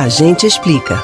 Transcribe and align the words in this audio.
A 0.00 0.08
gente 0.08 0.46
explica. 0.46 0.98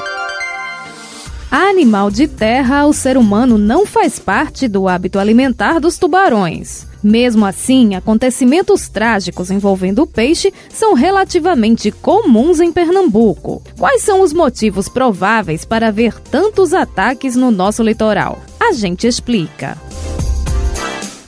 Animal 1.51 2.09
de 2.09 2.27
terra, 2.27 2.87
o 2.87 2.91
ser 2.91 3.15
humano 3.15 3.55
não 3.55 3.85
faz 3.85 4.17
parte 4.17 4.67
do 4.67 4.87
hábito 4.87 5.19
alimentar 5.19 5.79
dos 5.79 5.99
tubarões. 5.99 6.87
Mesmo 7.03 7.45
assim, 7.45 7.93
acontecimentos 7.93 8.89
trágicos 8.89 9.51
envolvendo 9.51 10.01
o 10.01 10.07
peixe 10.07 10.51
são 10.73 10.95
relativamente 10.95 11.91
comuns 11.91 12.59
em 12.59 12.71
Pernambuco. 12.71 13.61
Quais 13.77 14.01
são 14.01 14.21
os 14.21 14.33
motivos 14.33 14.89
prováveis 14.89 15.63
para 15.63 15.89
haver 15.89 16.19
tantos 16.19 16.73
ataques 16.73 17.35
no 17.35 17.51
nosso 17.51 17.83
litoral? 17.83 18.39
A 18.59 18.71
gente 18.71 19.05
explica. 19.05 19.77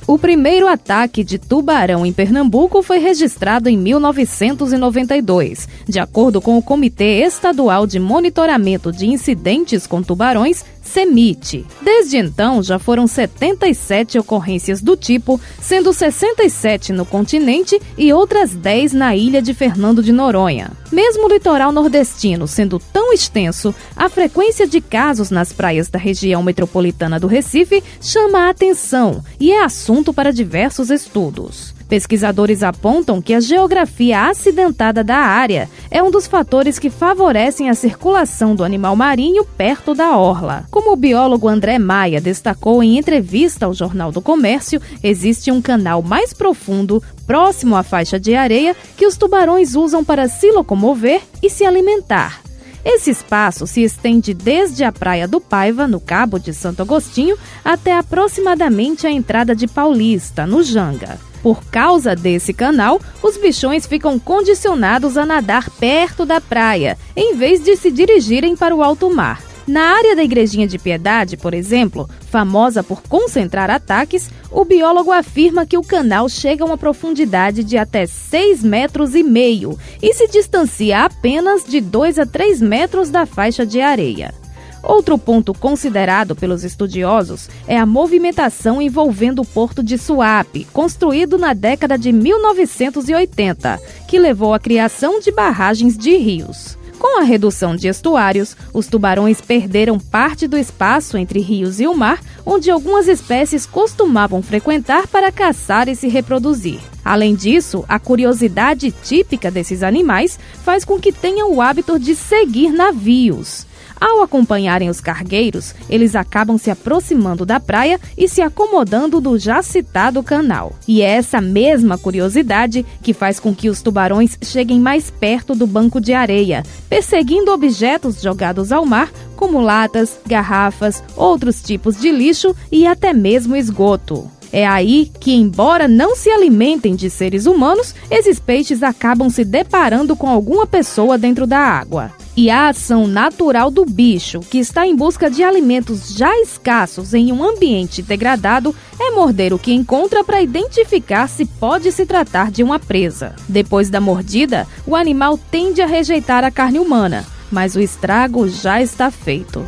O 0.10 0.18
primeiro 0.18 0.68
ataque 0.68 1.24
de 1.24 1.38
tubarão 1.38 2.04
em 2.04 2.12
Pernambuco 2.12 2.82
foi 2.82 2.98
registrado 2.98 3.70
em 3.70 3.78
1992. 3.78 5.70
De 5.88 6.00
acordo 6.00 6.42
com 6.42 6.58
o 6.58 6.64
Comitê 6.64 7.24
Estadual 7.24 7.86
de 7.86 8.00
Monitoramento 8.00 8.92
de 8.92 9.06
Incidentes 9.06 9.86
com 9.86 10.02
Tubarões, 10.02 10.66
CEMIT. 10.90 11.66
Desde 11.82 12.18
então, 12.18 12.64
já 12.64 12.80
foram 12.80 13.06
77 13.06 14.18
ocorrências 14.18 14.82
do 14.82 14.98
tipo, 14.98 15.40
sendo 15.62 15.94
67 15.94 16.92
no 16.92 17.06
continente 17.06 17.80
e 17.98 18.12
outras 18.12 18.56
10 18.56 18.94
na 18.94 19.16
ilha 19.16 19.42
de 19.42 19.54
Fernando 19.54 20.02
de 20.02 20.12
Noronha. 20.12 20.72
Mesmo 20.92 21.28
o 21.28 21.30
litoral 21.32 21.72
nordestino 21.72 22.48
sendo 22.48 22.80
tão 22.80 23.14
extenso, 23.14 23.74
a 23.96 24.10
frequência 24.10 24.68
de 24.68 24.82
casos 24.82 25.30
nas 25.30 25.54
praias 25.54 25.90
da 25.90 26.00
região 26.00 26.42
metropolitana 26.42 27.20
do 27.20 27.28
Recife 27.28 27.84
chama 28.02 28.48
a 28.48 28.50
atenção 28.50 29.24
e 29.40 29.52
é 29.52 29.64
assunto 29.64 30.12
para 30.12 30.34
diversos 30.34 30.90
estudos. 30.90 31.79
Pesquisadores 31.90 32.62
apontam 32.62 33.20
que 33.20 33.34
a 33.34 33.40
geografia 33.40 34.30
acidentada 34.30 35.04
da 35.04 35.18
área 35.18 35.68
é 35.90 36.04
um 36.04 36.12
dos 36.12 36.28
fatores 36.28 36.78
que 36.78 36.92
favorecem 36.92 37.68
a 37.68 37.74
circulação 37.74 38.54
do 38.54 38.64
animal 38.64 38.96
marinho 38.96 39.44
perto 39.44 39.96
da 39.96 40.16
orla. 40.16 40.66
Como 40.70 40.94
o 40.94 40.96
biólogo 40.96 41.48
André 41.48 41.80
Maia 41.80 42.22
destacou 42.22 42.84
em 42.84 43.00
entrevista 43.00 43.66
ao 43.66 43.74
Jornal 43.74 44.12
do 44.12 44.22
Comércio, 44.22 44.80
existe 45.04 45.52
um 45.52 45.64
canal 45.64 46.04
mais 46.04 46.32
profundo, 46.32 47.02
próximo 47.26 47.76
à 47.76 47.82
faixa 47.82 48.20
de 48.20 48.36
areia, 48.36 48.76
que 48.96 49.08
os 49.08 49.18
tubarões 49.18 49.76
usam 49.76 50.06
para 50.06 50.28
se 50.28 50.52
locomover 50.52 51.22
e 51.42 51.50
se 51.50 51.66
alimentar. 51.66 52.49
Esse 52.84 53.12
espaço 53.12 53.68
se 53.68 53.82
estende 53.84 54.34
desde 54.34 54.84
a 54.84 54.92
Praia 54.92 55.28
do 55.28 55.42
Paiva, 55.42 55.88
no 55.88 56.00
Cabo 56.00 56.40
de 56.40 56.54
Santo 56.54 56.82
Agostinho, 56.82 57.38
até 57.64 57.98
aproximadamente 57.98 59.06
a 59.06 59.12
entrada 59.12 59.56
de 59.56 59.68
Paulista, 59.68 60.48
no 60.48 60.64
Janga. 60.64 61.20
Por 61.42 61.64
causa 61.66 62.16
desse 62.16 62.54
canal, 62.54 63.00
os 63.24 63.38
bichões 63.38 63.86
ficam 63.86 64.20
condicionados 64.20 65.18
a 65.18 65.26
nadar 65.26 65.70
perto 65.70 66.26
da 66.26 66.42
praia, 66.42 66.98
em 67.16 67.36
vez 67.36 67.64
de 67.64 67.76
se 67.78 67.92
dirigirem 67.92 68.56
para 68.56 68.76
o 68.76 68.84
alto 68.84 69.10
mar. 69.14 69.49
Na 69.70 69.98
área 69.98 70.16
da 70.16 70.24
Igrejinha 70.24 70.66
de 70.66 70.80
Piedade, 70.80 71.38
por 71.38 71.54
exemplo, 71.54 72.10
famosa 72.22 72.82
por 72.82 73.04
concentrar 73.04 73.70
ataques, 73.70 74.32
o 74.50 74.66
biólogo 74.66 75.12
afirma 75.12 75.64
que 75.64 75.78
o 75.78 75.84
canal 75.84 76.28
chega 76.28 76.64
a 76.64 76.66
uma 76.66 76.76
profundidade 76.76 77.64
de 77.64 77.78
até 77.78 78.08
6 78.08 78.64
metros 78.64 79.14
e 79.14 79.22
meio 79.22 79.78
e 80.02 80.12
se 80.12 80.28
distancia 80.28 81.06
apenas 81.06 81.64
de 81.64 81.82
2 81.82 82.18
a 82.18 82.26
3 82.26 82.60
metros 82.64 83.12
da 83.12 83.28
faixa 83.28 83.64
de 83.64 83.80
areia. 83.80 84.34
Outro 84.82 85.20
ponto 85.20 85.54
considerado 85.54 86.36
pelos 86.36 86.64
estudiosos 86.64 87.48
é 87.68 87.78
a 87.78 87.86
movimentação 87.86 88.82
envolvendo 88.82 89.44
o 89.44 89.46
porto 89.46 89.84
de 89.84 90.00
Suape, 90.00 90.66
construído 90.74 91.38
na 91.38 91.54
década 91.54 91.96
de 91.96 92.12
1980, 92.12 93.80
que 94.08 94.18
levou 94.18 94.52
à 94.52 94.60
criação 94.60 95.20
de 95.20 95.32
barragens 95.32 95.96
de 95.96 96.18
rios. 96.18 96.79
Com 97.00 97.18
a 97.18 97.24
redução 97.24 97.78
de 97.78 97.88
estuários, 97.88 98.58
os 98.74 98.88
tubarões 98.88 99.40
perderam 99.40 99.98
parte 99.98 100.48
do 100.50 100.58
espaço 100.58 101.18
entre 101.18 101.40
rios 101.40 101.80
e 101.80 101.88
o 101.88 101.96
mar, 101.96 102.20
onde 102.46 102.70
algumas 102.70 103.08
espécies 103.08 103.66
costumavam 103.66 104.42
frequentar 104.42 105.08
para 105.08 105.32
caçar 105.32 105.88
e 105.88 105.96
se 105.96 106.10
reproduzir. 106.10 106.82
Além 107.04 107.36
disso, 107.36 107.86
a 107.88 107.98
curiosidade 107.98 108.92
típica 108.92 109.50
desses 109.50 109.82
animais 109.82 110.38
faz 110.66 110.84
com 110.84 111.00
que 111.00 111.14
tenham 111.14 111.54
o 111.54 111.62
hábito 111.62 111.98
de 111.98 112.14
seguir 112.14 112.72
navios. 112.72 113.66
Ao 114.00 114.22
acompanharem 114.22 114.90
os 114.90 115.02
cargueiros, 115.02 115.76
eles 115.90 116.16
acabam 116.16 116.58
se 116.58 116.72
aproximando 116.72 117.46
da 117.46 117.60
praia 117.60 118.00
e 118.18 118.30
se 118.30 118.42
acomodando 118.42 119.20
do 119.20 119.38
já 119.38 119.62
citado 119.62 120.24
canal. 120.24 120.74
E 120.88 121.02
é 121.02 121.10
essa 121.10 121.42
mesma 121.42 121.98
curiosidade 121.98 122.86
que 123.02 123.14
faz 123.14 123.40
com 123.40 123.54
que 123.54 123.70
os 123.70 123.82
tubarões 123.82 124.38
cheguem 124.42 124.80
mais 124.80 125.12
perto 125.12 125.54
do 125.54 125.68
banco 125.68 126.00
de 126.00 126.14
areia, 126.14 126.64
perseguindo 126.88 127.52
objetos 127.52 128.22
jogados 128.22 128.72
ao 128.72 128.86
mar, 128.86 129.12
como 129.36 129.60
latas, 129.60 130.18
garrafas, 130.26 131.04
outros 131.16 131.62
tipos 131.62 132.00
de 132.00 132.12
lixo 132.12 132.56
e 132.72 132.88
até 132.88 133.12
mesmo 133.12 133.56
esgoto. 133.56 134.30
É 134.52 134.66
aí 134.66 135.12
que, 135.20 135.34
embora 135.34 135.88
não 135.88 136.16
se 136.16 136.30
alimentem 136.30 136.96
de 136.96 137.10
seres 137.10 137.46
humanos, 137.46 137.94
esses 138.10 138.40
peixes 138.40 138.82
acabam 138.82 139.30
se 139.30 139.46
deparando 139.46 140.16
com 140.16 140.28
alguma 140.28 140.66
pessoa 140.66 141.18
dentro 141.18 141.46
da 141.46 141.60
água 141.60 142.12
e 142.36 142.50
a 142.50 142.70
ação 142.70 143.08
natural 143.08 143.70
do 143.70 143.86
bicho, 143.86 144.40
que 144.40 144.58
está 144.58 144.86
em 144.86 144.96
busca 144.96 145.30
de 145.30 145.44
alimentos 145.44 146.14
já 146.16 146.34
escassos 146.40 147.14
em 147.14 147.32
um 147.32 147.44
ambiente 147.44 148.02
degradado, 148.02 148.74
é 149.00 149.12
morder 149.12 149.54
o 149.54 149.60
que 149.60 149.74
encontra 149.74 150.24
para 150.24 150.42
identificar 150.42 151.28
se 151.28 151.46
pode 151.46 151.92
se 151.92 152.06
tratar 152.06 152.52
de 152.52 152.64
uma 152.64 152.80
presa. 152.80 153.36
Depois 153.48 153.90
da 153.90 154.00
mordida, 154.00 154.68
o 154.86 154.96
animal 154.96 155.38
tende 155.52 155.82
a 155.82 155.86
rejeitar 155.86 156.44
a 156.44 156.52
carne 156.52 156.80
humana, 156.80 157.26
mas 157.52 157.76
o 157.76 157.80
estrago 157.80 158.48
já 158.48 158.82
está 158.82 159.12
feito. 159.12 159.66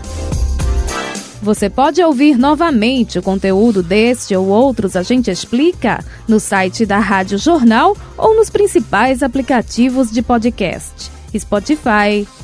Você 1.42 1.72
pode 1.72 2.04
ouvir 2.04 2.38
novamente 2.38 3.18
o 3.18 3.24
conteúdo 3.24 3.82
deste 3.82 4.36
ou 4.36 4.48
outros 4.48 4.96
A 4.96 5.02
Gente 5.02 5.32
Explica 5.32 6.06
no 6.28 6.40
site 6.40 6.86
da 6.86 7.00
Rádio 7.00 7.40
Jornal 7.40 7.98
ou 8.16 8.36
nos 8.36 8.52
principais 8.52 9.24
aplicativos 9.24 10.12
de 10.12 10.22
podcast. 10.22 11.10
Spotify, 11.36 12.28